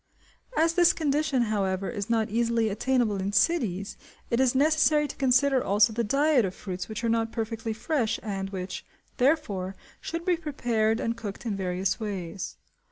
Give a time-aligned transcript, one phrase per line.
[0.57, 3.97] As this condition, however, is not easily attainable in cities,
[4.31, 8.19] it is necessary to consider also the diet of fruits which are not perfectly fresh
[8.23, 8.83] and which,
[9.17, 12.57] therefore, should be prepared and cooked in various ways.